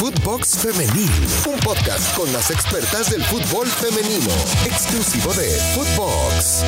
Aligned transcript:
Footbox 0.00 0.56
Femenil, 0.56 1.10
un 1.46 1.60
podcast 1.60 2.16
con 2.16 2.32
las 2.32 2.50
expertas 2.50 3.10
del 3.10 3.22
fútbol 3.22 3.66
femenino, 3.66 4.32
exclusivo 4.64 5.30
de 5.34 5.50
Footbox. 5.74 6.64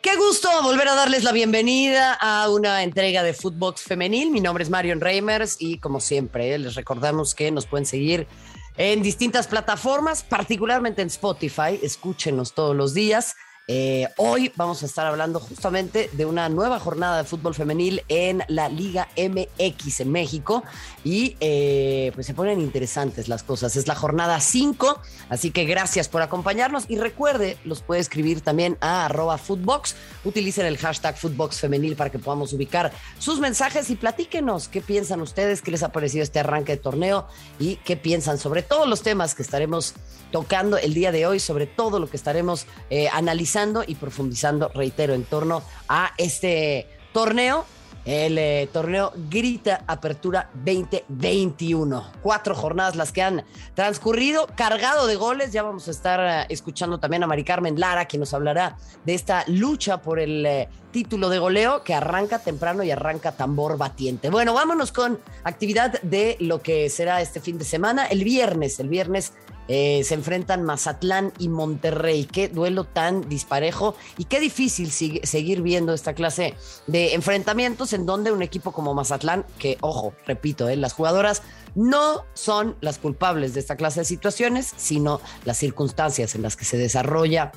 Qué 0.00 0.14
gusto 0.16 0.48
volver 0.62 0.86
a 0.86 0.94
darles 0.94 1.24
la 1.24 1.32
bienvenida 1.32 2.14
a 2.14 2.50
una 2.50 2.84
entrega 2.84 3.24
de 3.24 3.34
Footbox 3.34 3.82
Femenil. 3.82 4.30
Mi 4.30 4.40
nombre 4.40 4.62
es 4.62 4.70
Marion 4.70 5.00
Reimers 5.00 5.56
y 5.58 5.78
como 5.78 5.98
siempre 5.98 6.56
les 6.56 6.76
recordamos 6.76 7.34
que 7.34 7.50
nos 7.50 7.66
pueden 7.66 7.84
seguir 7.84 8.28
en 8.76 9.02
distintas 9.02 9.48
plataformas, 9.48 10.22
particularmente 10.22 11.02
en 11.02 11.08
Spotify. 11.08 11.80
Escúchenos 11.82 12.52
todos 12.52 12.76
los 12.76 12.94
días. 12.94 13.34
Eh, 13.70 14.08
hoy 14.16 14.50
vamos 14.56 14.82
a 14.82 14.86
estar 14.86 15.04
hablando 15.04 15.40
justamente 15.40 16.08
de 16.14 16.24
una 16.24 16.48
nueva 16.48 16.80
jornada 16.80 17.18
de 17.18 17.24
fútbol 17.24 17.54
femenil 17.54 18.02
en 18.08 18.42
la 18.48 18.70
Liga 18.70 19.08
MX 19.14 20.00
en 20.00 20.10
México 20.10 20.64
y 21.04 21.36
eh, 21.40 22.10
pues 22.14 22.26
se 22.26 22.32
ponen 22.32 22.62
interesantes 22.62 23.28
las 23.28 23.42
cosas. 23.42 23.76
Es 23.76 23.86
la 23.86 23.94
jornada 23.94 24.40
5, 24.40 25.02
así 25.28 25.50
que 25.50 25.66
gracias 25.66 26.08
por 26.08 26.22
acompañarnos 26.22 26.86
y 26.88 26.96
recuerde, 26.96 27.58
los 27.64 27.82
puede 27.82 28.00
escribir 28.00 28.40
también 28.40 28.78
a 28.80 29.04
arroba 29.04 29.36
footbox. 29.36 29.96
Utilicen 30.24 30.64
el 30.64 30.78
hashtag 30.78 31.18
footbox 31.18 31.60
femenil 31.60 31.94
para 31.94 32.08
que 32.08 32.18
podamos 32.18 32.54
ubicar 32.54 32.90
sus 33.18 33.38
mensajes 33.38 33.90
y 33.90 33.96
platíquenos 33.96 34.68
qué 34.68 34.80
piensan 34.80 35.20
ustedes, 35.20 35.60
qué 35.60 35.72
les 35.72 35.82
ha 35.82 35.92
parecido 35.92 36.22
este 36.22 36.40
arranque 36.40 36.72
de 36.72 36.78
torneo 36.78 37.26
y 37.58 37.76
qué 37.76 37.98
piensan 37.98 38.38
sobre 38.38 38.62
todos 38.62 38.88
los 38.88 39.02
temas 39.02 39.34
que 39.34 39.42
estaremos 39.42 39.92
tocando 40.32 40.78
el 40.78 40.94
día 40.94 41.12
de 41.12 41.26
hoy, 41.26 41.38
sobre 41.38 41.66
todo 41.66 41.98
lo 41.98 42.08
que 42.08 42.16
estaremos 42.16 42.66
eh, 42.88 43.08
analizando 43.10 43.57
y 43.88 43.96
profundizando, 43.96 44.70
reitero, 44.72 45.14
en 45.14 45.24
torno 45.24 45.62
a 45.88 46.12
este 46.16 46.86
torneo 47.12 47.64
el 48.04 48.38
eh, 48.38 48.68
torneo 48.72 49.12
Grita 49.28 49.84
Apertura 49.86 50.48
2021. 50.54 52.12
Cuatro 52.22 52.54
jornadas 52.54 52.96
las 52.96 53.12
que 53.12 53.20
han 53.20 53.44
transcurrido, 53.74 54.46
cargado 54.56 55.06
de 55.06 55.16
goles. 55.16 55.52
Ya 55.52 55.62
vamos 55.62 55.88
a 55.88 55.90
estar 55.90 56.20
eh, 56.20 56.46
escuchando 56.48 56.98
también 56.98 57.22
a 57.24 57.26
Mari 57.26 57.44
Carmen 57.44 57.78
Lara, 57.78 58.06
quien 58.06 58.20
nos 58.20 58.32
hablará 58.32 58.78
de 59.04 59.14
esta 59.14 59.44
lucha 59.48 60.00
por 60.00 60.20
el 60.20 60.46
eh, 60.46 60.68
título 60.90 61.28
de 61.28 61.38
goleo 61.38 61.82
que 61.82 61.92
arranca 61.92 62.38
temprano 62.38 62.82
y 62.82 62.90
arranca 62.90 63.32
tambor 63.32 63.76
batiente. 63.76 64.30
Bueno, 64.30 64.54
vámonos 64.54 64.90
con 64.90 65.18
actividad 65.44 66.00
de 66.00 66.38
lo 66.40 66.62
que 66.62 66.88
será 66.88 67.20
este 67.20 67.40
fin 67.40 67.58
de 67.58 67.64
semana. 67.64 68.06
El 68.06 68.24
viernes, 68.24 68.80
el 68.80 68.88
viernes 68.88 69.34
se 69.68 70.14
enfrentan 70.14 70.62
Mazatlán 70.62 71.32
y 71.38 71.48
Monterrey. 71.48 72.24
Qué 72.24 72.48
duelo 72.48 72.84
tan 72.84 73.28
disparejo 73.28 73.94
y 74.16 74.24
qué 74.24 74.40
difícil 74.40 74.90
seguir 74.90 75.62
viendo 75.62 75.92
esta 75.92 76.14
clase 76.14 76.54
de 76.86 77.14
enfrentamientos 77.14 77.92
en 77.92 78.06
donde 78.06 78.32
un 78.32 78.42
equipo 78.42 78.72
como 78.72 78.94
Mazatlán, 78.94 79.44
que 79.58 79.78
ojo, 79.80 80.14
repito, 80.26 80.68
eh, 80.68 80.76
las 80.76 80.92
jugadoras 80.92 81.42
no 81.74 82.24
son 82.34 82.76
las 82.80 82.98
culpables 82.98 83.54
de 83.54 83.60
esta 83.60 83.76
clase 83.76 84.00
de 84.00 84.04
situaciones, 84.04 84.72
sino 84.76 85.20
las 85.44 85.58
circunstancias 85.58 86.34
en 86.34 86.42
las 86.42 86.56
que 86.56 86.64
se 86.64 86.78
desarrolla 86.78 87.52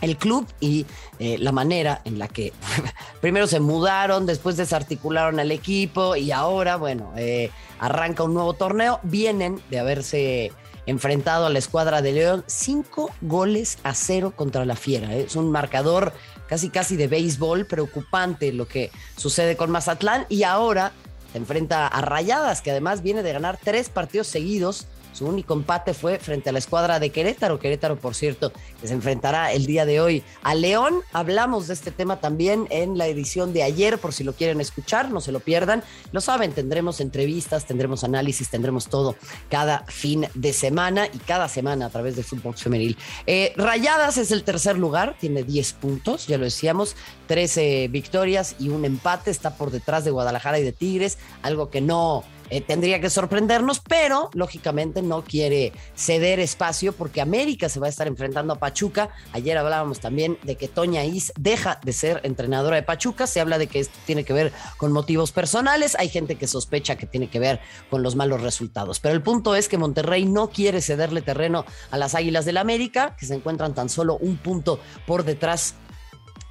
el 0.00 0.16
club 0.16 0.46
y 0.60 0.86
eh, 1.18 1.36
la 1.38 1.52
manera 1.52 2.00
en 2.04 2.18
la 2.18 2.28
que 2.28 2.52
primero 3.20 3.46
se 3.46 3.60
mudaron, 3.60 4.26
después 4.26 4.56
desarticularon 4.56 5.40
al 5.40 5.50
equipo 5.52 6.16
y 6.16 6.32
ahora, 6.32 6.76
bueno, 6.76 7.12
eh, 7.16 7.50
arranca 7.78 8.22
un 8.22 8.34
nuevo 8.34 8.54
torneo. 8.54 9.00
Vienen 9.02 9.60
de 9.70 9.78
haberse 9.78 10.52
enfrentado 10.86 11.46
a 11.46 11.50
la 11.50 11.58
escuadra 11.58 12.02
de 12.02 12.12
León 12.12 12.44
cinco 12.46 13.10
goles 13.20 13.78
a 13.82 13.94
cero 13.94 14.32
contra 14.34 14.64
la 14.64 14.76
Fiera. 14.76 15.14
Es 15.14 15.36
un 15.36 15.50
marcador 15.50 16.12
casi 16.48 16.70
casi 16.70 16.96
de 16.96 17.06
béisbol, 17.06 17.66
preocupante 17.66 18.52
lo 18.52 18.66
que 18.66 18.90
sucede 19.16 19.56
con 19.56 19.70
Mazatlán 19.70 20.26
y 20.28 20.42
ahora 20.42 20.92
se 21.32 21.38
enfrenta 21.38 21.86
a 21.86 22.00
Rayadas, 22.00 22.60
que 22.60 22.72
además 22.72 23.02
viene 23.02 23.22
de 23.22 23.32
ganar 23.32 23.58
tres 23.62 23.88
partidos 23.88 24.26
seguidos 24.26 24.86
su 25.12 25.26
único 25.26 25.54
empate 25.54 25.94
fue 25.94 26.18
frente 26.18 26.50
a 26.50 26.52
la 26.52 26.58
escuadra 26.58 27.00
de 27.00 27.10
Querétaro. 27.10 27.58
Querétaro, 27.58 27.96
por 27.96 28.14
cierto, 28.14 28.52
que 28.80 28.88
se 28.88 28.94
enfrentará 28.94 29.52
el 29.52 29.66
día 29.66 29.84
de 29.84 30.00
hoy 30.00 30.22
a 30.42 30.54
León. 30.54 31.02
Hablamos 31.12 31.66
de 31.66 31.74
este 31.74 31.90
tema 31.90 32.20
también 32.20 32.66
en 32.70 32.98
la 32.98 33.06
edición 33.06 33.52
de 33.52 33.62
ayer, 33.62 33.98
por 33.98 34.12
si 34.12 34.24
lo 34.24 34.32
quieren 34.34 34.60
escuchar, 34.60 35.10
no 35.10 35.20
se 35.20 35.32
lo 35.32 35.40
pierdan. 35.40 35.82
Lo 36.12 36.20
saben, 36.20 36.52
tendremos 36.52 37.00
entrevistas, 37.00 37.66
tendremos 37.66 38.04
análisis, 38.04 38.48
tendremos 38.48 38.88
todo 38.88 39.16
cada 39.48 39.84
fin 39.86 40.26
de 40.34 40.52
semana 40.52 41.06
y 41.06 41.18
cada 41.18 41.48
semana 41.48 41.86
a 41.86 41.90
través 41.90 42.16
de 42.16 42.22
Fútbol 42.22 42.54
Femenil. 42.54 42.96
Eh, 43.26 43.52
Rayadas 43.56 44.18
es 44.18 44.30
el 44.30 44.44
tercer 44.44 44.78
lugar, 44.78 45.16
tiene 45.20 45.42
10 45.42 45.72
puntos, 45.74 46.26
ya 46.26 46.38
lo 46.38 46.44
decíamos, 46.44 46.96
13 47.26 47.88
victorias 47.88 48.56
y 48.58 48.68
un 48.68 48.84
empate. 48.84 49.30
Está 49.30 49.56
por 49.56 49.70
detrás 49.70 50.04
de 50.04 50.10
Guadalajara 50.10 50.58
y 50.58 50.62
de 50.62 50.72
Tigres, 50.72 51.18
algo 51.42 51.70
que 51.70 51.80
no 51.80 52.24
eh, 52.50 52.60
tendría 52.60 53.00
que 53.00 53.10
sorprendernos, 53.10 53.80
pero 53.80 54.30
lógicamente 54.34 55.02
no 55.02 55.22
quiere 55.22 55.72
ceder 55.94 56.40
espacio 56.40 56.92
porque 56.92 57.20
América 57.20 57.68
se 57.68 57.80
va 57.80 57.86
a 57.86 57.88
estar 57.88 58.06
enfrentando 58.08 58.52
a 58.52 58.58
Pachuca. 58.58 59.10
Ayer 59.32 59.56
hablábamos 59.56 60.00
también 60.00 60.38
de 60.42 60.56
que 60.56 60.68
Toña 60.68 61.04
Is 61.04 61.32
deja 61.38 61.80
de 61.82 61.92
ser 61.92 62.20
entrenadora 62.24 62.76
de 62.76 62.82
Pachuca. 62.82 63.26
Se 63.26 63.40
habla 63.40 63.58
de 63.58 63.68
que 63.68 63.80
esto 63.80 63.98
tiene 64.04 64.24
que 64.24 64.32
ver 64.32 64.52
con 64.76 64.92
motivos 64.92 65.32
personales. 65.32 65.96
Hay 65.98 66.08
gente 66.08 66.34
que 66.34 66.46
sospecha 66.46 66.96
que 66.96 67.06
tiene 67.06 67.28
que 67.28 67.38
ver 67.38 67.60
con 67.88 68.02
los 68.02 68.16
malos 68.16 68.40
resultados. 68.42 69.00
Pero 69.00 69.14
el 69.14 69.22
punto 69.22 69.54
es 69.54 69.68
que 69.68 69.78
Monterrey 69.78 70.24
no 70.24 70.50
quiere 70.50 70.80
cederle 70.80 71.22
terreno 71.22 71.64
a 71.90 71.98
las 71.98 72.14
Águilas 72.14 72.44
del 72.44 72.56
América, 72.56 73.16
que 73.16 73.26
se 73.26 73.34
encuentran 73.34 73.74
tan 73.74 73.88
solo 73.88 74.16
un 74.18 74.36
punto 74.36 74.80
por 75.06 75.24
detrás 75.24 75.74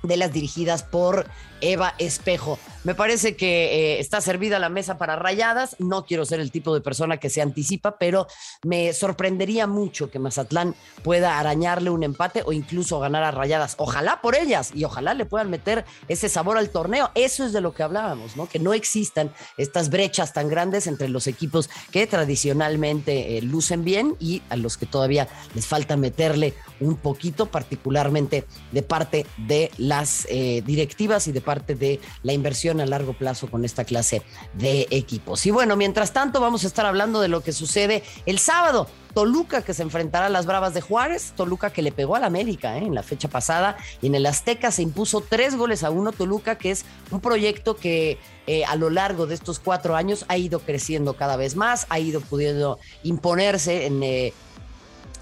de 0.04 0.18
las 0.18 0.32
dirigidas 0.32 0.84
por 0.84 1.28
Eva 1.62 1.94
Espejo. 1.98 2.58
Me 2.86 2.96
parece 2.96 3.36
que 3.36 3.96
eh, 3.96 4.00
está 4.00 4.22
servida 4.22 4.58
la 4.58 4.70
mesa 4.70 4.98
para 4.98 5.18
rayadas. 5.18 5.76
No 5.80 6.06
quiero 6.06 6.24
ser 6.24 6.40
el 6.40 6.50
tipo 6.50 6.74
de 6.74 6.80
persona 6.80 7.18
que 7.18 7.30
se 7.30 7.42
anticipa, 7.42 7.98
pero 7.98 8.26
me 8.64 8.94
sorprendería 8.94 9.68
mucho 9.68 10.10
que 10.10 10.18
Mazatlán 10.18 10.76
pueda 11.04 11.40
arañarle 11.40 11.90
un 11.90 12.04
empate 12.04 12.42
o 12.46 12.54
incluso 12.54 13.00
ganar 13.00 13.24
a 13.24 13.32
rayadas. 13.32 13.76
Ojalá 13.80 14.22
por 14.22 14.36
ellas 14.36 14.72
y 14.74 14.86
ojalá 14.86 15.14
le 15.14 15.26
puedan 15.26 15.50
meter 15.50 15.84
ese 16.08 16.30
sabor 16.30 16.58
al 16.58 16.70
torneo. 16.70 17.12
Eso 17.16 17.44
es 17.44 17.52
de 17.52 17.60
lo 17.60 17.74
que 17.74 17.84
hablábamos, 17.84 18.38
¿no? 18.38 18.48
Que 18.48 18.60
no 18.60 18.74
existan 18.74 19.34
estas 19.58 19.90
brechas 19.90 20.32
tan 20.32 20.48
grandes 20.48 20.88
entre 20.88 21.10
los 21.10 21.28
equipos 21.28 21.70
que 21.92 22.08
tradicionalmente 22.08 23.38
eh, 23.38 23.42
lucen 23.42 23.84
bien 23.84 24.16
y 24.22 24.42
a 24.50 24.56
los 24.56 24.78
que 24.78 24.86
todavía 24.86 25.28
les 25.54 25.68
falta 25.68 25.98
meterle 25.98 26.54
un 26.80 26.96
poquito, 26.96 27.48
particularmente 27.48 28.46
de 28.72 28.84
parte 28.84 29.26
de 29.36 29.70
las 29.78 30.26
eh, 30.30 30.64
directivas 30.66 31.28
y 31.28 31.34
de 31.34 31.42
parte 31.42 31.76
de 31.76 32.00
la 32.24 32.32
inversión 32.32 32.69
a 32.70 32.86
largo 32.86 33.14
plazo 33.14 33.50
con 33.50 33.66
esta 33.66 33.84
clase 33.84 34.22
de 34.54 34.88
equipos. 34.92 35.46
Y 35.46 35.52
bueno, 35.52 35.76
mientras 35.76 36.14
tanto 36.14 36.40
vamos 36.40 36.64
a 36.64 36.68
estar 36.68 36.86
hablando 36.86 37.22
de 37.22 37.28
lo 37.28 37.42
que 37.42 37.52
sucede 37.52 38.04
el 38.26 38.40
sábado. 38.40 38.88
Toluca 39.14 39.64
que 39.64 39.74
se 39.74 39.82
enfrentará 39.82 40.28
a 40.28 40.30
las 40.30 40.46
Bravas 40.46 40.76
de 40.76 40.82
Juárez, 40.82 41.34
Toluca 41.36 41.72
que 41.72 41.82
le 41.82 41.92
pegó 41.92 42.16
al 42.16 42.24
América 42.24 42.78
¿eh? 42.78 42.86
en 42.86 42.94
la 42.94 43.02
fecha 43.02 43.28
pasada 43.28 43.76
y 44.02 44.08
en 44.08 44.14
el 44.14 44.26
Azteca 44.28 44.72
se 44.72 44.84
impuso 44.84 45.22
tres 45.28 45.56
goles 45.56 45.84
a 45.84 45.90
uno. 45.90 46.12
Toluca 46.12 46.60
que 46.60 46.70
es 46.70 46.86
un 47.10 47.20
proyecto 47.20 47.76
que 47.76 48.20
eh, 48.46 48.66
a 48.66 48.76
lo 48.76 48.90
largo 48.90 49.26
de 49.26 49.34
estos 49.34 49.60
cuatro 49.60 49.96
años 49.96 50.26
ha 50.28 50.38
ido 50.38 50.60
creciendo 50.60 51.16
cada 51.16 51.38
vez 51.38 51.56
más, 51.56 51.88
ha 51.90 52.00
ido 52.00 52.22
pudiendo 52.22 52.80
imponerse 53.04 53.88
en 53.88 54.04
eh, 54.04 54.34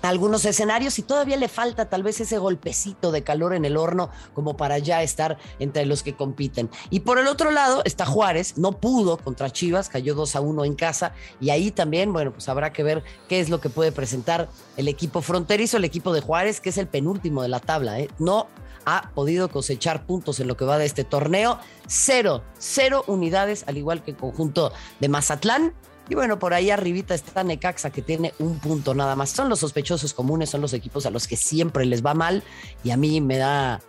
algunos 0.02 0.46
escenarios 0.46 1.00
y 1.00 1.02
todavía 1.02 1.38
le 1.38 1.48
falta 1.48 1.90
tal 1.90 2.04
vez 2.04 2.20
ese 2.20 2.38
golpecito 2.38 3.12
de 3.12 3.24
calor 3.24 3.54
en 3.54 3.66
el 3.66 3.78
horno 3.78 4.10
como 4.34 4.58
para 4.58 4.78
ya 4.80 5.04
estar 5.04 5.38
entre 5.60 5.86
los 5.86 6.04
que 6.04 6.16
compiten. 6.16 6.70
Y 6.90 7.02
por 7.02 7.20
el 7.20 7.28
otro 7.28 7.52
lado 7.52 7.82
está 7.86 8.06
Juárez, 8.06 8.58
no 8.58 8.74
pudo 8.74 9.18
contra 9.18 9.50
Chivas, 9.50 9.90
cayó 9.90 10.16
2 10.16 10.36
a 10.36 10.42
1 10.42 10.66
en 10.66 10.76
casa 10.76 11.14
y 11.40 11.50
ahí 11.50 11.72
también, 11.72 12.14
bueno, 12.14 12.32
pues 12.32 12.48
habrá 12.50 12.74
que 12.74 12.84
ver 12.84 13.04
qué 13.28 13.40
es 13.40 13.50
lo 13.50 13.60
que 13.60 13.70
puede 13.70 13.92
presentar 13.92 14.50
el 14.78 14.88
equipo 14.88 15.22
fronterizo, 15.22 15.78
el 15.78 15.86
equipo 15.86 16.14
de 16.14 16.22
Juárez, 16.22 16.62
que 16.62 16.70
es 16.70 16.78
el 16.78 16.88
penúltimo 16.88 17.42
de 17.42 17.50
la 17.50 17.60
tabla, 17.60 18.00
¿eh? 18.00 18.10
No 18.20 18.48
ha 18.86 19.12
podido 19.14 19.50
cosechar 19.50 20.06
puntos 20.06 20.40
en 20.40 20.48
lo 20.48 20.56
que 20.56 20.64
va 20.64 20.78
de 20.78 20.86
este 20.86 21.04
torneo. 21.04 21.60
Cero, 21.88 22.44
cero 22.58 23.04
unidades, 23.08 23.66
al 23.68 23.78
igual 23.78 24.02
que 24.02 24.12
el 24.12 24.18
conjunto 24.18 24.72
de 25.02 25.10
Mazatlán. 25.10 25.74
Y 26.10 26.16
bueno, 26.16 26.40
por 26.40 26.54
ahí 26.54 26.70
arribita 26.70 27.14
está 27.14 27.44
Necaxa 27.44 27.90
que 27.90 28.02
tiene 28.02 28.34
un 28.40 28.60
punto 28.60 28.94
nada 28.94 29.16
más. 29.16 29.30
Son 29.30 29.50
los 29.50 29.60
sospechosos 29.60 30.14
comunes, 30.14 30.50
son 30.50 30.62
los 30.62 30.74
equipos 30.74 31.06
a 31.06 31.10
los 31.10 31.28
que 31.28 31.36
siempre 31.36 31.86
les 31.86 32.06
va 32.06 32.14
mal 32.14 32.44
y 32.84 32.92
a 32.92 32.98
mí 32.98 33.22
me 33.22 33.38
da... 33.38 33.82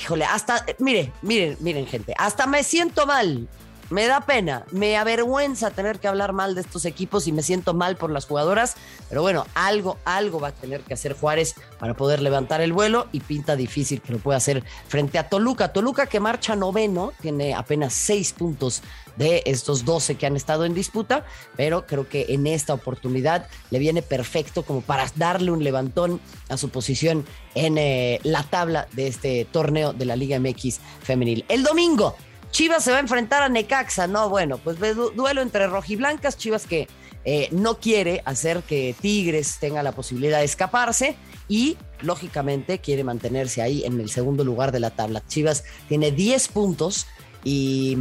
Híjole, 0.00 0.24
hasta, 0.24 0.64
miren, 0.78 1.12
miren, 1.22 1.56
miren 1.60 1.86
gente, 1.86 2.14
hasta 2.16 2.46
me 2.46 2.62
siento 2.62 3.04
mal 3.04 3.48
me 3.90 4.06
da 4.06 4.20
pena, 4.20 4.64
me 4.70 4.96
avergüenza 4.96 5.70
tener 5.70 5.98
que 5.98 6.08
hablar 6.08 6.32
mal 6.32 6.54
de 6.54 6.60
estos 6.60 6.84
equipos 6.84 7.26
y 7.26 7.32
me 7.32 7.42
siento 7.42 7.74
mal 7.74 7.96
por 7.96 8.10
las 8.10 8.26
jugadoras, 8.26 8.76
pero 9.08 9.22
bueno, 9.22 9.46
algo, 9.54 9.98
algo 10.04 10.40
va 10.40 10.48
a 10.48 10.52
tener 10.52 10.82
que 10.82 10.94
hacer 10.94 11.14
Juárez 11.14 11.54
para 11.78 11.94
poder 11.94 12.20
levantar 12.20 12.60
el 12.60 12.72
vuelo 12.72 13.06
y 13.12 13.20
pinta 13.20 13.56
difícil 13.56 14.00
que 14.00 14.12
lo 14.12 14.18
pueda 14.18 14.36
hacer 14.36 14.62
frente 14.88 15.18
a 15.18 15.28
Toluca. 15.28 15.72
Toluca 15.72 16.06
que 16.06 16.20
marcha 16.20 16.54
noveno, 16.54 17.12
tiene 17.20 17.54
apenas 17.54 17.94
seis 17.94 18.32
puntos 18.32 18.82
de 19.16 19.42
estos 19.46 19.84
12 19.84 20.14
que 20.14 20.26
han 20.26 20.36
estado 20.36 20.64
en 20.64 20.74
disputa, 20.74 21.24
pero 21.56 21.86
creo 21.86 22.08
que 22.08 22.26
en 22.28 22.46
esta 22.46 22.74
oportunidad 22.74 23.46
le 23.70 23.78
viene 23.78 24.02
perfecto 24.02 24.62
como 24.62 24.80
para 24.80 25.06
darle 25.16 25.50
un 25.50 25.64
levantón 25.64 26.20
a 26.48 26.56
su 26.56 26.68
posición 26.68 27.26
en 27.54 27.78
eh, 27.78 28.20
la 28.22 28.44
tabla 28.44 28.86
de 28.92 29.08
este 29.08 29.44
torneo 29.50 29.92
de 29.92 30.04
la 30.04 30.14
Liga 30.14 30.38
MX 30.38 30.78
femenil. 31.02 31.44
El 31.48 31.64
domingo 31.64 32.16
Chivas 32.50 32.84
se 32.84 32.90
va 32.90 32.98
a 32.98 33.00
enfrentar 33.00 33.42
a 33.42 33.48
Necaxa. 33.48 34.06
No, 34.06 34.28
bueno, 34.28 34.58
pues 34.58 34.78
duelo 34.78 35.42
entre 35.42 35.66
rojiblancas, 35.66 36.36
Chivas 36.36 36.66
que 36.66 36.88
eh, 37.24 37.48
no 37.52 37.78
quiere 37.78 38.22
hacer 38.24 38.62
que 38.62 38.94
Tigres 39.00 39.58
tenga 39.58 39.82
la 39.82 39.92
posibilidad 39.92 40.38
de 40.38 40.44
escaparse 40.44 41.16
y 41.48 41.76
lógicamente 42.00 42.78
quiere 42.78 43.04
mantenerse 43.04 43.60
ahí 43.60 43.84
en 43.84 44.00
el 44.00 44.08
segundo 44.08 44.44
lugar 44.44 44.72
de 44.72 44.80
la 44.80 44.90
tabla. 44.90 45.22
Chivas 45.26 45.64
tiene 45.88 46.10
10 46.10 46.48
puntos 46.48 47.06
y 47.44 47.96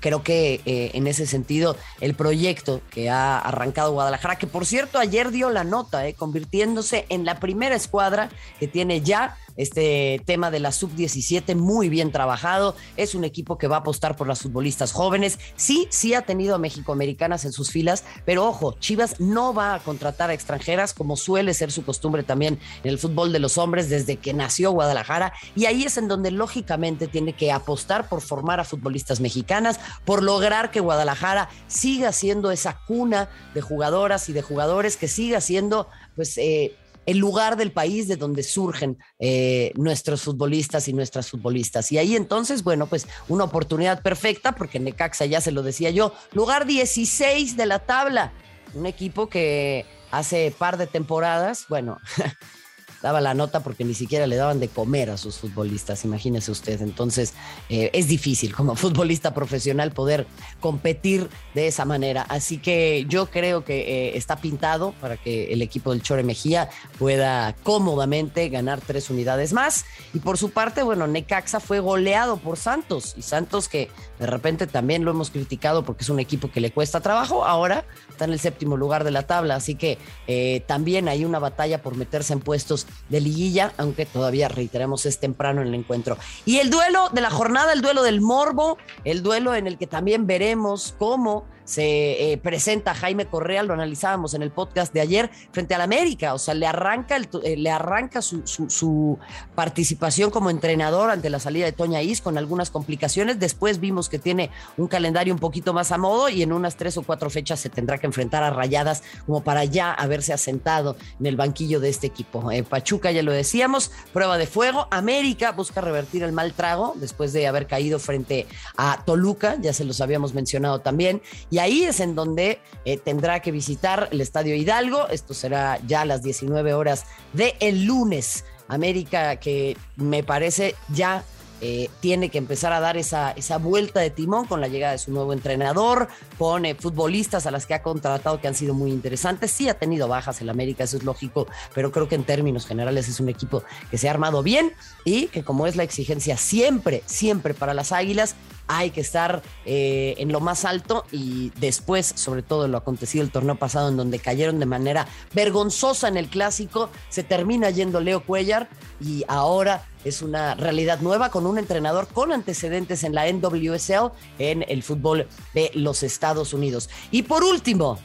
creo 0.00 0.22
que 0.22 0.60
eh, 0.64 0.92
en 0.94 1.06
ese 1.06 1.26
sentido 1.26 1.76
el 2.00 2.14
proyecto 2.14 2.80
que 2.90 3.10
ha 3.10 3.38
arrancado 3.38 3.92
Guadalajara, 3.92 4.36
que 4.36 4.46
por 4.46 4.66
cierto 4.66 4.98
ayer 4.98 5.30
dio 5.30 5.50
la 5.50 5.64
nota, 5.64 6.06
eh, 6.06 6.14
convirtiéndose 6.14 7.06
en 7.08 7.24
la 7.24 7.40
primera 7.40 7.74
escuadra 7.74 8.30
que 8.58 8.68
tiene 8.68 9.02
ya 9.02 9.36
este 9.56 10.20
tema 10.26 10.50
de 10.50 10.60
la 10.60 10.72
sub-17 10.72 11.54
muy 11.54 11.88
bien 11.88 12.12
trabajado. 12.12 12.74
Es 12.96 13.14
un 13.14 13.24
equipo 13.24 13.58
que 13.58 13.68
va 13.68 13.76
a 13.76 13.80
apostar 13.80 14.16
por 14.16 14.26
las 14.26 14.40
futbolistas 14.40 14.92
jóvenes. 14.92 15.38
Sí, 15.56 15.86
sí 15.90 16.14
ha 16.14 16.22
tenido 16.22 16.54
a 16.54 16.58
mexicoamericanas 16.58 17.44
en 17.44 17.52
sus 17.52 17.70
filas, 17.70 18.04
pero 18.24 18.46
ojo, 18.46 18.76
Chivas 18.78 19.20
no 19.20 19.54
va 19.54 19.74
a 19.74 19.78
contratar 19.80 20.30
a 20.30 20.34
extranjeras 20.34 20.94
como 20.94 21.16
suele 21.16 21.54
ser 21.54 21.72
su 21.72 21.84
costumbre 21.84 22.22
también 22.22 22.58
en 22.82 22.90
el 22.90 22.98
fútbol 22.98 23.32
de 23.32 23.38
los 23.38 23.58
hombres 23.58 23.88
desde 23.88 24.16
que 24.16 24.34
nació 24.34 24.72
Guadalajara. 24.72 25.32
Y 25.54 25.66
ahí 25.66 25.84
es 25.84 25.96
en 25.96 26.08
donde 26.08 26.30
lógicamente 26.30 27.06
tiene 27.06 27.32
que 27.32 27.52
apostar 27.52 28.08
por 28.08 28.20
formar 28.20 28.60
a 28.60 28.64
futbolistas 28.64 29.20
mexicanas, 29.20 29.80
por 30.04 30.22
lograr 30.22 30.70
que 30.70 30.80
Guadalajara 30.80 31.48
siga 31.66 32.12
siendo 32.12 32.50
esa 32.50 32.80
cuna 32.86 33.28
de 33.54 33.60
jugadoras 33.60 34.28
y 34.28 34.32
de 34.32 34.42
jugadores, 34.42 34.96
que 34.96 35.08
siga 35.08 35.40
siendo 35.40 35.88
pues... 36.16 36.38
Eh, 36.38 36.76
el 37.06 37.18
lugar 37.18 37.56
del 37.56 37.72
país 37.72 38.08
de 38.08 38.16
donde 38.16 38.42
surgen 38.42 38.98
eh, 39.18 39.72
nuestros 39.76 40.22
futbolistas 40.22 40.88
y 40.88 40.92
nuestras 40.92 41.30
futbolistas. 41.30 41.90
Y 41.92 41.98
ahí 41.98 42.16
entonces, 42.16 42.62
bueno, 42.62 42.86
pues 42.86 43.06
una 43.28 43.44
oportunidad 43.44 44.02
perfecta, 44.02 44.52
porque 44.52 44.78
Necaxa 44.78 45.26
ya 45.26 45.40
se 45.40 45.52
lo 45.52 45.62
decía 45.62 45.90
yo, 45.90 46.14
lugar 46.32 46.66
16 46.66 47.56
de 47.56 47.66
la 47.66 47.80
tabla, 47.80 48.32
un 48.74 48.86
equipo 48.86 49.28
que 49.28 49.84
hace 50.10 50.54
par 50.56 50.76
de 50.76 50.86
temporadas, 50.86 51.66
bueno, 51.68 51.98
daba 53.02 53.20
la 53.20 53.34
nota 53.34 53.60
porque 53.60 53.84
ni 53.84 53.94
siquiera 53.94 54.26
le 54.26 54.36
daban 54.36 54.60
de 54.60 54.68
comer 54.68 55.10
a 55.10 55.16
sus 55.16 55.38
futbolistas, 55.38 56.04
imagínese 56.04 56.50
usted. 56.50 56.80
Entonces 56.80 57.34
eh, 57.68 57.90
es 57.92 58.08
difícil 58.08 58.54
como 58.54 58.76
futbolista 58.76 59.34
profesional 59.34 59.92
poder 59.92 60.26
competir 60.60 61.28
de 61.54 61.66
esa 61.66 61.84
manera. 61.84 62.22
Así 62.22 62.58
que 62.58 63.04
yo 63.08 63.26
creo 63.26 63.64
que 63.64 63.80
eh, 63.80 64.16
está 64.16 64.36
pintado 64.36 64.94
para 65.00 65.16
que 65.16 65.52
el 65.52 65.62
equipo 65.62 65.90
del 65.90 66.02
Chore 66.02 66.22
Mejía 66.22 66.70
pueda 66.98 67.54
cómodamente 67.62 68.48
ganar 68.48 68.80
tres 68.80 69.10
unidades 69.10 69.52
más. 69.52 69.84
Y 70.14 70.20
por 70.20 70.38
su 70.38 70.50
parte, 70.50 70.82
bueno, 70.82 71.06
Necaxa 71.06 71.60
fue 71.60 71.80
goleado 71.80 72.36
por 72.36 72.56
Santos 72.56 73.14
y 73.16 73.22
Santos 73.22 73.68
que 73.68 73.90
de 74.18 74.26
repente 74.26 74.66
también 74.66 75.04
lo 75.04 75.10
hemos 75.10 75.30
criticado 75.30 75.84
porque 75.84 76.04
es 76.04 76.08
un 76.08 76.20
equipo 76.20 76.50
que 76.50 76.60
le 76.60 76.70
cuesta 76.70 77.00
trabajo, 77.00 77.44
ahora 77.44 77.84
está 78.08 78.24
en 78.24 78.32
el 78.32 78.38
séptimo 78.38 78.76
lugar 78.76 79.04
de 79.04 79.10
la 79.10 79.26
tabla, 79.26 79.56
así 79.56 79.74
que 79.74 79.98
eh, 80.26 80.62
también 80.66 81.08
hay 81.08 81.24
una 81.24 81.38
batalla 81.38 81.82
por 81.82 81.96
meterse 81.96 82.32
en 82.32 82.40
puestos 82.40 82.86
de 83.08 83.20
liguilla, 83.20 83.72
aunque 83.76 84.06
todavía 84.06 84.48
reiteramos 84.48 85.06
es 85.06 85.18
temprano 85.18 85.60
en 85.62 85.68
el 85.68 85.74
encuentro. 85.74 86.16
Y 86.44 86.58
el 86.58 86.70
duelo 86.70 87.08
de 87.10 87.20
la 87.20 87.30
jornada, 87.30 87.72
el 87.72 87.82
duelo 87.82 88.02
del 88.02 88.20
morbo, 88.20 88.78
el 89.04 89.22
duelo 89.22 89.54
en 89.54 89.66
el 89.66 89.78
que 89.78 89.86
también 89.86 90.26
veremos 90.26 90.94
cómo 90.98 91.44
se 91.64 92.32
eh, 92.32 92.38
presenta 92.38 92.94
Jaime 92.94 93.26
Correa, 93.26 93.62
lo 93.62 93.74
analizábamos 93.74 94.34
en 94.34 94.42
el 94.42 94.50
podcast 94.50 94.92
de 94.92 95.00
ayer, 95.00 95.30
frente 95.52 95.74
al 95.74 95.80
América, 95.80 96.34
o 96.34 96.38
sea, 96.38 96.54
le 96.54 96.66
arranca, 96.66 97.16
eh, 97.16 97.56
le 97.56 97.70
arranca 97.70 98.22
su, 98.22 98.42
su, 98.46 99.18
participación 99.54 100.30
como 100.30 100.50
entrenador 100.50 101.10
ante 101.10 101.30
la 101.30 101.38
salida 101.38 101.66
de 101.66 101.72
Toña 101.72 102.02
Is 102.02 102.20
con 102.20 102.38
algunas 102.38 102.70
complicaciones, 102.70 103.38
después 103.38 103.80
vimos 103.80 104.08
que 104.08 104.18
tiene 104.18 104.50
un 104.76 104.88
calendario 104.88 105.32
un 105.32 105.40
poquito 105.40 105.72
más 105.72 105.92
a 105.92 105.98
modo 105.98 106.28
y 106.28 106.42
en 106.42 106.52
unas 106.52 106.76
tres 106.76 106.96
o 106.96 107.02
cuatro 107.02 107.30
fechas 107.30 107.60
se 107.60 107.68
tendrá 107.68 107.98
que 107.98 108.06
enfrentar 108.06 108.42
a 108.42 108.50
Rayadas 108.50 109.02
como 109.26 109.42
para 109.42 109.64
ya 109.64 109.92
haberse 109.92 110.32
asentado 110.32 110.96
en 111.20 111.26
el 111.26 111.36
banquillo 111.36 111.80
de 111.80 111.88
este 111.88 112.06
equipo. 112.06 112.50
Eh, 112.50 112.62
Pachuca, 112.62 113.10
ya 113.12 113.22
lo 113.22 113.32
decíamos, 113.32 113.90
prueba 114.12 114.38
de 114.38 114.46
fuego, 114.46 114.88
América 114.90 115.52
busca 115.52 115.80
revertir 115.80 116.22
el 116.22 116.32
mal 116.32 116.52
trago 116.52 116.94
después 116.96 117.32
de 117.32 117.46
haber 117.46 117.66
caído 117.66 117.98
frente 117.98 118.46
a 118.76 119.02
Toluca, 119.04 119.56
ya 119.60 119.72
se 119.72 119.84
los 119.84 120.00
habíamos 120.00 120.34
mencionado 120.34 120.80
también, 120.80 121.22
y 121.52 121.58
ahí 121.58 121.84
es 121.84 122.00
en 122.00 122.14
donde 122.14 122.60
eh, 122.86 122.96
tendrá 122.96 123.40
que 123.40 123.52
visitar 123.52 124.08
el 124.10 124.22
Estadio 124.22 124.54
Hidalgo. 124.54 125.08
Esto 125.08 125.34
será 125.34 125.78
ya 125.86 126.00
a 126.00 126.04
las 126.06 126.22
19 126.22 126.72
horas 126.72 127.04
de 127.34 127.56
el 127.60 127.84
lunes. 127.84 128.46
América 128.68 129.36
que 129.36 129.76
me 129.96 130.22
parece 130.22 130.74
ya 130.88 131.22
eh, 131.60 131.90
tiene 132.00 132.28
que 132.28 132.38
empezar 132.38 132.72
a 132.72 132.80
dar 132.80 132.96
esa, 132.96 133.30
esa 133.32 133.58
vuelta 133.58 134.00
de 134.00 134.10
timón 134.10 134.46
con 134.46 134.60
la 134.60 134.66
llegada 134.66 134.92
de 134.92 134.98
su 134.98 135.12
nuevo 135.12 135.32
entrenador, 135.32 136.08
con 136.36 136.64
eh, 136.64 136.74
futbolistas 136.74 137.46
a 137.46 137.52
las 137.52 137.66
que 137.66 137.74
ha 137.74 137.82
contratado 137.82 138.40
que 138.40 138.48
han 138.48 138.54
sido 138.54 138.72
muy 138.72 138.90
interesantes. 138.90 139.50
Sí 139.50 139.68
ha 139.68 139.74
tenido 139.74 140.08
bajas 140.08 140.40
el 140.40 140.48
América, 140.48 140.82
eso 140.82 140.96
es 140.96 141.04
lógico, 141.04 141.46
pero 141.72 141.92
creo 141.92 142.08
que 142.08 142.16
en 142.16 142.24
términos 142.24 142.66
generales 142.66 143.08
es 143.08 143.20
un 143.20 143.28
equipo 143.28 143.62
que 143.92 143.98
se 143.98 144.08
ha 144.08 144.10
armado 144.10 144.42
bien 144.42 144.72
y 145.04 145.26
que 145.28 145.44
como 145.44 145.68
es 145.68 145.76
la 145.76 145.84
exigencia 145.84 146.36
siempre, 146.36 147.02
siempre 147.06 147.54
para 147.54 147.74
las 147.74 147.92
Águilas, 147.92 148.34
hay 148.76 148.90
que 148.90 149.00
estar 149.00 149.42
eh, 149.64 150.14
en 150.18 150.32
lo 150.32 150.40
más 150.40 150.64
alto 150.64 151.04
y 151.12 151.50
después, 151.60 152.12
sobre 152.16 152.42
todo 152.42 152.68
lo 152.68 152.78
acontecido 152.78 153.22
el 153.22 153.30
torneo 153.30 153.56
pasado 153.56 153.88
en 153.88 153.96
donde 153.96 154.18
cayeron 154.18 154.58
de 154.58 154.66
manera 154.66 155.06
vergonzosa 155.34 156.08
en 156.08 156.16
el 156.16 156.28
clásico, 156.28 156.90
se 157.08 157.22
termina 157.22 157.70
yendo 157.70 158.00
Leo 158.00 158.24
Cuellar 158.24 158.68
y 159.00 159.24
ahora 159.28 159.84
es 160.04 160.22
una 160.22 160.54
realidad 160.54 161.00
nueva 161.00 161.30
con 161.30 161.46
un 161.46 161.58
entrenador 161.58 162.08
con 162.08 162.32
antecedentes 162.32 163.04
en 163.04 163.14
la 163.14 163.30
NWSL 163.30 164.12
en 164.38 164.64
el 164.68 164.82
fútbol 164.82 165.28
de 165.54 165.70
los 165.74 166.02
Estados 166.02 166.54
Unidos. 166.54 166.88
Y 167.10 167.22
por 167.22 167.44
último, 167.44 167.98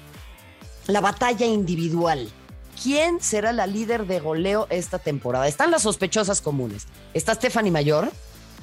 la 0.87 1.01
batalla 1.01 1.45
individual. 1.45 2.29
¿Quién 2.81 3.19
será 3.21 3.53
la 3.53 3.65
líder 3.65 4.05
de 4.05 4.19
goleo 4.19 4.67
esta 4.69 4.99
temporada? 4.99 5.47
Están 5.47 5.71
las 5.71 5.81
sospechosas 5.81 6.41
comunes. 6.41 6.85
Está 7.15 7.33
Stephanie 7.33 7.71
Mayor, 7.71 8.11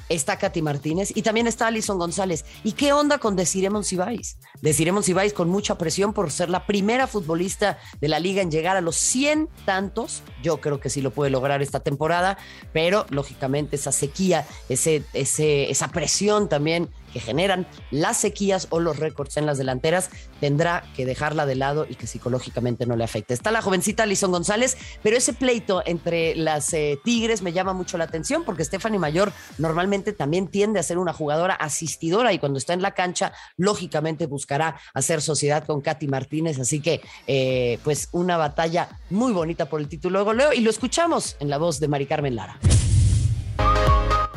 está 0.09 0.37
Katy 0.37 0.61
Martínez 0.61 1.11
y 1.15 1.21
también 1.21 1.47
está 1.47 1.67
Alison 1.67 1.97
González. 1.97 2.45
¿Y 2.63 2.73
qué 2.73 2.93
onda 2.93 3.17
con 3.17 3.35
Desiree 3.35 3.69
Monsiváis? 3.69 4.37
Desiree 4.61 4.91
Monsiváis 4.91 5.33
con 5.33 5.49
mucha 5.49 5.77
presión 5.77 6.13
por 6.13 6.31
ser 6.31 6.49
la 6.49 6.65
primera 6.65 7.07
futbolista 7.07 7.77
de 7.99 8.07
la 8.07 8.19
liga 8.19 8.41
en 8.41 8.51
llegar 8.51 8.77
a 8.77 8.81
los 8.81 8.95
100 8.95 9.49
tantos. 9.65 10.21
Yo 10.43 10.61
creo 10.61 10.79
que 10.79 10.89
sí 10.89 11.01
lo 11.01 11.11
puede 11.11 11.31
lograr 11.31 11.61
esta 11.61 11.79
temporada, 11.79 12.37
pero 12.73 13.05
lógicamente 13.09 13.75
esa 13.75 13.91
sequía, 13.91 14.45
ese, 14.69 15.03
ese, 15.13 15.69
esa 15.71 15.87
presión 15.89 16.49
también 16.49 16.89
que 17.15 17.21
generan 17.21 17.65
las 17.91 18.17
sequías 18.17 18.67
o 18.71 18.81
los 18.81 18.99
récords 18.99 19.37
en 19.37 19.45
las 19.45 19.57
delanteras, 19.57 20.09
tendrá 20.41 20.83
que 20.97 21.05
dejarla 21.05 21.45
de 21.45 21.55
lado 21.55 21.85
y 21.89 21.95
que 21.95 22.07
psicológicamente 22.07 22.85
no 22.85 22.97
le 22.97 23.05
afecte. 23.05 23.33
Está 23.33 23.51
la 23.51 23.61
jovencita 23.61 24.03
Alison 24.03 24.33
González, 24.33 24.75
pero 25.01 25.15
ese 25.15 25.31
pleito 25.31 25.81
entre 25.85 26.35
las 26.35 26.73
eh, 26.73 26.99
Tigres 27.05 27.41
me 27.41 27.53
llama 27.53 27.71
mucho 27.71 27.97
la 27.97 28.03
atención 28.03 28.43
porque 28.43 28.65
Stephanie 28.65 28.99
Mayor 28.99 29.31
normalmente 29.57 30.11
también 30.11 30.49
tiende 30.49 30.77
a 30.77 30.83
ser 30.83 30.97
una 30.97 31.13
jugadora 31.13 31.53
asistidora 31.53 32.33
y 32.33 32.39
cuando 32.39 32.59
está 32.59 32.73
en 32.73 32.81
la 32.81 32.91
cancha, 32.91 33.31
lógicamente 33.55 34.25
buscará 34.25 34.75
hacer 34.93 35.21
sociedad 35.21 35.63
con 35.65 35.79
Katy 35.79 36.09
Martínez. 36.09 36.59
Así 36.59 36.81
que, 36.81 36.99
eh, 37.27 37.79
pues, 37.85 38.09
una 38.11 38.35
batalla 38.35 38.89
muy 39.09 39.31
bonita 39.31 39.69
por 39.69 39.79
el 39.79 39.87
título 39.87 40.19
de 40.19 40.25
goleo 40.25 40.51
y 40.51 40.59
lo 40.59 40.69
escuchamos 40.69 41.37
en 41.39 41.49
la 41.49 41.59
voz 41.59 41.79
de 41.79 41.87
Mari 41.87 42.07
Carmen 42.07 42.35
Lara. 42.35 42.59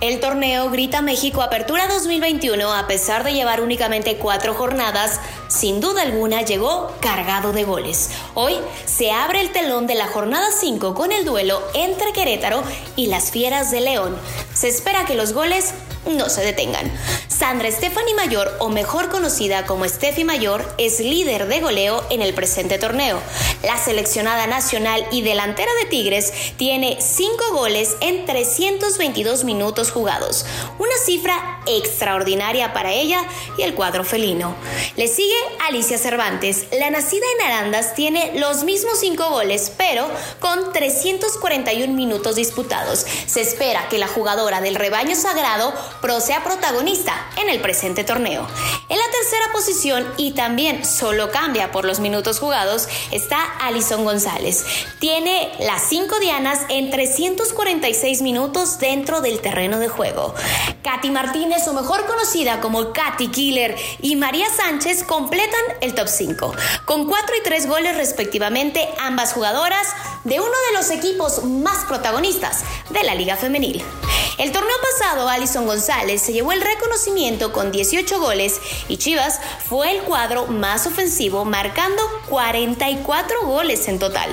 El 0.01 0.21
torneo 0.21 0.71
Grita 0.71 1.03
México 1.03 1.43
Apertura 1.43 1.89
2021, 1.89 2.73
a 2.73 2.87
pesar 2.87 3.25
de 3.25 3.33
llevar 3.33 3.61
únicamente 3.61 4.17
cuatro 4.17 4.55
jornadas, 4.55 5.19
sin 5.49 5.81
duda 5.81 6.03
alguna 6.03 6.43
llegó 6.43 6.93
cargado 7.01 7.53
de 7.53 7.65
goles. 7.65 8.11
Hoy 8.35 8.55
se 8.85 9.11
abre 9.11 9.41
el 9.41 9.51
telón 9.51 9.89
de 9.89 9.97
la 9.97 10.07
jornada 10.07 10.51
5 10.53 10.95
con 10.95 11.11
el 11.11 11.25
duelo 11.25 11.61
entre 11.75 12.13
Querétaro 12.13 12.63
y 12.95 13.09
las 13.09 13.33
Fieras 13.33 13.73
de 13.73 13.81
León. 13.81 14.17
Se 14.55 14.69
espera 14.69 15.05
que 15.05 15.17
los 15.17 15.33
goles 15.33 15.75
no 16.07 16.29
se 16.29 16.43
detengan. 16.43 16.93
Sandra 17.39 17.71
Stephanie 17.71 18.15
Mayor, 18.15 18.53
o 18.59 18.69
mejor 18.69 19.11
conocida 19.11 19.65
como 19.65 19.89
Steffi 19.89 20.25
Mayor, 20.25 20.75
es 20.77 20.99
líder 20.99 21.47
de 21.47 21.61
goleo 21.61 22.05
en 22.11 22.21
el 22.21 22.35
presente 22.35 22.79
torneo. 22.79 23.21
La 23.63 23.79
seleccionada 23.79 24.49
nacional 24.49 25.07
y 25.13 25.23
delantera 25.23 25.71
de 25.81 25.89
Tigres 25.89 26.33
tiene 26.57 26.99
5 27.01 27.53
goles 27.53 27.97
en 28.01 28.27
322 28.27 29.45
minutos 29.45 29.93
jugados, 29.93 30.47
una 30.81 30.97
cifra 31.07 31.61
extraordinaria 31.67 32.73
para 32.73 32.91
ella 32.91 33.23
y 33.57 33.63
el 33.63 33.75
cuadro 33.75 34.03
felino. 34.03 34.57
Le 34.97 35.07
sigue 35.07 35.37
Alicia 35.69 35.97
Cervantes, 35.97 36.67
la 36.77 36.91
nacida 36.91 37.25
en 37.39 37.47
Arandas 37.47 37.95
tiene 37.95 38.33
los 38.41 38.65
mismos 38.65 38.99
5 38.99 39.31
goles, 39.31 39.71
pero 39.79 40.11
con 40.41 40.73
341 40.73 41.95
minutos 41.95 42.35
disputados. 42.35 43.07
Se 43.27 43.43
espera 43.43 43.89
que 43.89 43.99
la 43.99 44.09
jugadora 44.09 44.61
del 44.61 44.75
rebaño 44.75 45.15
sagrado 45.15 45.73
Pro 46.01 46.21
sea 46.21 46.43
protagonista 46.43 47.29
en 47.41 47.49
el 47.49 47.61
presente 47.61 48.05
torneo. 48.05 48.47
En 48.89 48.99
la 48.99 49.11
tercera 49.11 49.53
posición 49.53 50.07
y 50.17 50.33
también 50.33 50.85
solo 50.85 51.31
cambia 51.31 51.73
por 51.73 51.85
los 51.85 52.01
minutos 52.01 52.39
jugados 52.39 52.89
está 53.11 53.43
Alison 53.61 54.05
González. 54.05 54.65
Tiene 54.99 55.51
las 55.61 55.83
5 55.89 56.19
dianas 56.21 56.61
en 56.69 56.91
346 56.91 58.23
minutos 58.23 58.79
dentro 58.79 59.21
del 59.21 59.41
terreno 59.41 59.79
de 59.79 59.89
juego. 59.89 60.35
Katy 60.83 61.11
Martínez 61.11 61.67
o 61.69 61.75
mejor 61.75 62.07
conocida 62.07 62.61
como 62.61 62.93
Katy 62.93 63.29
Killer, 63.29 63.77
y 64.01 64.17
María 64.17 64.47
Sánchez 64.55 65.05
completan 65.05 65.61
el 65.81 65.95
top 65.95 66.09
5, 66.09 66.55
con 66.85 67.07
4 67.07 67.37
y 67.37 67.43
3 67.43 67.69
goles 67.69 67.97
respectivamente, 67.97 68.89
ambas 69.01 69.33
jugadoras 69.33 69.87
de 70.25 70.41
uno 70.41 70.49
de 70.49 70.79
los 70.79 70.91
equipos 70.91 71.45
más 71.45 71.85
protagonistas 71.87 72.65
de 72.91 73.03
la 73.03 73.15
Liga 73.15 73.37
Femenil. 73.37 73.83
El 74.39 74.53
torneo 74.53 74.77
pasado, 74.93 75.29
Alison 75.29 75.67
González 75.67 76.23
se 76.23 76.33
llevó 76.33 76.53
el 76.53 76.61
reconocimiento 76.61 77.53
con 77.53 77.73
18 77.73 78.21
goles 78.21 78.61
y 78.87 78.97
Chivas 78.97 79.41
fue 79.69 79.91
el 79.91 80.03
cuadro 80.05 80.47
más 80.47 80.87
ofensivo, 80.87 81.45
marcando 81.45 82.01
44 82.29 83.47
goles 83.47 83.89
en 83.89 83.99
total. 83.99 84.31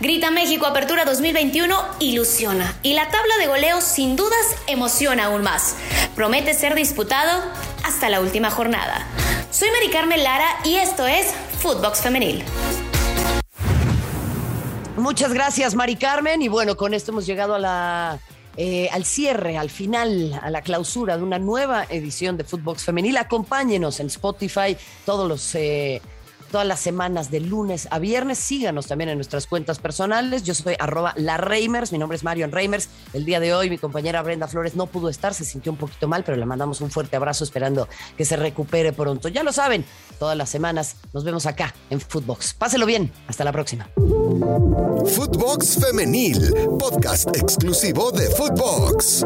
Grita 0.00 0.32
México 0.32 0.66
Apertura 0.66 1.04
2021 1.04 1.72
ilusiona 2.00 2.76
y 2.82 2.94
la 2.94 3.10
tabla 3.10 3.36
de 3.38 3.46
goleos 3.46 3.84
sin 3.84 4.16
dudas 4.16 4.44
emociona 4.66 5.26
aún 5.26 5.42
más. 5.42 5.76
Promete 6.16 6.52
ser 6.52 6.74
disputado 6.74 7.40
hasta 7.84 8.08
la 8.08 8.20
última 8.20 8.50
jornada. 8.50 9.06
Soy 9.52 9.70
Mari 9.70 9.90
Carmen 9.90 10.24
Lara 10.24 10.48
y 10.64 10.74
esto 10.78 11.06
es 11.06 11.32
Footbox 11.60 12.00
Femenil. 12.00 12.42
Muchas 14.96 15.32
gracias, 15.32 15.76
Mari 15.76 15.94
Carmen. 15.94 16.42
Y 16.42 16.48
bueno, 16.48 16.76
con 16.76 16.92
esto 16.92 17.12
hemos 17.12 17.24
llegado 17.24 17.54
a 17.54 17.60
la, 17.60 18.18
eh, 18.60 18.88
al 18.90 19.04
cierre, 19.04 19.56
al 19.56 19.70
final, 19.70 20.36
a 20.42 20.50
la 20.50 20.62
clausura 20.62 21.16
de 21.16 21.22
una 21.22 21.38
nueva 21.38 21.84
edición 21.88 22.36
de 22.36 22.42
Footbox 22.42 22.82
Femenil. 22.82 23.16
Acompáñenos 23.16 24.00
en 24.00 24.08
Spotify 24.08 24.76
todos 25.06 25.28
los. 25.28 25.54
Eh, 25.54 26.02
todas 26.50 26.66
las 26.66 26.80
semanas 26.80 27.30
de 27.30 27.40
lunes 27.40 27.88
a 27.90 27.98
viernes. 27.98 28.38
Síganos 28.38 28.86
también 28.86 29.10
en 29.10 29.18
nuestras 29.18 29.46
cuentas 29.46 29.78
personales. 29.78 30.42
Yo 30.42 30.54
soy 30.54 30.74
arroba 30.78 31.14
la 31.16 31.36
Reimers, 31.36 31.92
mi 31.92 31.98
nombre 31.98 32.16
es 32.16 32.24
Marion 32.24 32.52
Reimers. 32.52 32.88
El 33.12 33.24
día 33.24 33.40
de 33.40 33.54
hoy 33.54 33.70
mi 33.70 33.78
compañera 33.78 34.22
Brenda 34.22 34.48
Flores 34.48 34.74
no 34.74 34.86
pudo 34.86 35.08
estar, 35.08 35.34
se 35.34 35.44
sintió 35.44 35.72
un 35.72 35.78
poquito 35.78 36.08
mal, 36.08 36.24
pero 36.24 36.36
le 36.36 36.46
mandamos 36.46 36.80
un 36.80 36.90
fuerte 36.90 37.16
abrazo 37.16 37.44
esperando 37.44 37.88
que 38.16 38.24
se 38.24 38.36
recupere 38.36 38.92
pronto. 38.92 39.28
Ya 39.28 39.42
lo 39.42 39.52
saben, 39.52 39.84
todas 40.18 40.36
las 40.36 40.48
semanas 40.48 40.96
nos 41.12 41.24
vemos 41.24 41.46
acá 41.46 41.74
en 41.90 42.00
Footbox. 42.00 42.54
Páselo 42.54 42.86
bien, 42.86 43.12
hasta 43.26 43.44
la 43.44 43.52
próxima. 43.52 43.88
Footbox 43.94 45.78
Femenil, 45.80 46.52
podcast 46.78 47.36
exclusivo 47.36 48.10
de 48.12 48.28
Footbox. 48.30 49.24